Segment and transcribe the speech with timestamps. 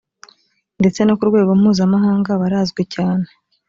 [0.79, 3.27] ndetse no ku rwego mpuzamahanga barazwi cyane